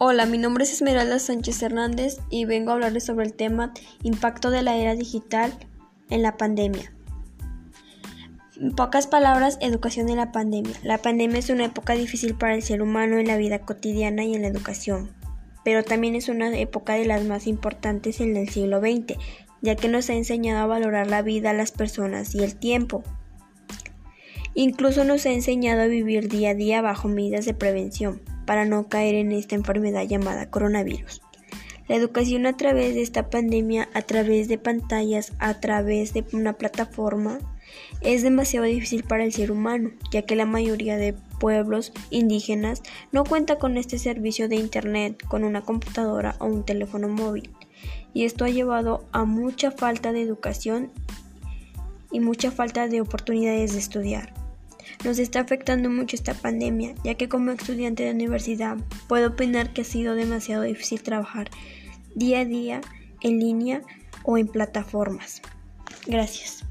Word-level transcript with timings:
Hola, 0.00 0.26
mi 0.26 0.38
nombre 0.38 0.64
es 0.64 0.72
Esmeralda 0.72 1.20
Sánchez 1.20 1.62
Hernández 1.62 2.18
y 2.28 2.46
vengo 2.46 2.72
a 2.72 2.74
hablarles 2.74 3.04
sobre 3.04 3.26
el 3.26 3.32
tema 3.32 3.72
impacto 4.02 4.50
de 4.50 4.60
la 4.60 4.76
era 4.76 4.96
digital 4.96 5.56
en 6.10 6.20
la 6.20 6.36
pandemia. 6.36 6.92
En 8.60 8.72
pocas 8.74 9.06
palabras, 9.06 9.56
educación 9.60 10.08
en 10.08 10.16
la 10.16 10.32
pandemia. 10.32 10.74
La 10.82 10.98
pandemia 10.98 11.38
es 11.38 11.48
una 11.48 11.66
época 11.66 11.92
difícil 11.92 12.34
para 12.34 12.56
el 12.56 12.62
ser 12.62 12.82
humano 12.82 13.18
en 13.18 13.28
la 13.28 13.36
vida 13.36 13.60
cotidiana 13.60 14.24
y 14.24 14.34
en 14.34 14.42
la 14.42 14.48
educación, 14.48 15.14
pero 15.64 15.84
también 15.84 16.16
es 16.16 16.28
una 16.28 16.58
época 16.58 16.94
de 16.94 17.04
las 17.04 17.22
más 17.22 17.46
importantes 17.46 18.20
en 18.20 18.36
el 18.36 18.48
siglo 18.48 18.80
XX, 18.80 19.16
ya 19.62 19.76
que 19.76 19.88
nos 19.88 20.10
ha 20.10 20.14
enseñado 20.14 20.64
a 20.64 20.66
valorar 20.66 21.06
la 21.06 21.22
vida, 21.22 21.52
las 21.52 21.70
personas 21.70 22.34
y 22.34 22.42
el 22.42 22.56
tiempo. 22.56 23.04
Incluso 24.54 25.04
nos 25.04 25.24
ha 25.24 25.30
enseñado 25.30 25.82
a 25.82 25.86
vivir 25.86 26.28
día 26.28 26.50
a 26.50 26.54
día 26.54 26.82
bajo 26.82 27.06
medidas 27.06 27.44
de 27.44 27.54
prevención 27.54 28.33
para 28.44 28.64
no 28.64 28.88
caer 28.88 29.14
en 29.14 29.32
esta 29.32 29.54
enfermedad 29.54 30.06
llamada 30.06 30.50
coronavirus. 30.50 31.20
La 31.86 31.96
educación 31.96 32.46
a 32.46 32.56
través 32.56 32.94
de 32.94 33.02
esta 33.02 33.28
pandemia, 33.28 33.88
a 33.92 34.00
través 34.02 34.48
de 34.48 34.56
pantallas, 34.56 35.32
a 35.38 35.60
través 35.60 36.14
de 36.14 36.24
una 36.32 36.54
plataforma, 36.54 37.38
es 38.00 38.22
demasiado 38.22 38.66
difícil 38.66 39.04
para 39.04 39.24
el 39.24 39.32
ser 39.32 39.50
humano, 39.50 39.90
ya 40.10 40.22
que 40.22 40.36
la 40.36 40.46
mayoría 40.46 40.96
de 40.96 41.14
pueblos 41.38 41.92
indígenas 42.10 42.82
no 43.12 43.24
cuenta 43.24 43.58
con 43.58 43.76
este 43.76 43.98
servicio 43.98 44.48
de 44.48 44.56
Internet, 44.56 45.22
con 45.28 45.44
una 45.44 45.60
computadora 45.60 46.36
o 46.38 46.46
un 46.46 46.64
teléfono 46.64 47.08
móvil. 47.08 47.50
Y 48.14 48.24
esto 48.24 48.44
ha 48.44 48.50
llevado 48.50 49.04
a 49.12 49.24
mucha 49.24 49.70
falta 49.70 50.12
de 50.12 50.22
educación 50.22 50.90
y 52.10 52.20
mucha 52.20 52.50
falta 52.50 52.88
de 52.88 53.00
oportunidades 53.00 53.72
de 53.72 53.80
estudiar. 53.80 54.43
Nos 55.04 55.18
está 55.18 55.40
afectando 55.40 55.90
mucho 55.90 56.16
esta 56.16 56.34
pandemia, 56.34 56.94
ya 57.04 57.14
que 57.14 57.28
como 57.28 57.50
estudiante 57.50 58.04
de 58.04 58.12
universidad 58.12 58.76
puedo 59.08 59.28
opinar 59.28 59.72
que 59.72 59.82
ha 59.82 59.84
sido 59.84 60.14
demasiado 60.14 60.62
difícil 60.62 61.02
trabajar 61.02 61.50
día 62.14 62.40
a 62.40 62.44
día 62.44 62.80
en 63.20 63.38
línea 63.38 63.82
o 64.22 64.38
en 64.38 64.48
plataformas. 64.48 65.42
Gracias. 66.06 66.64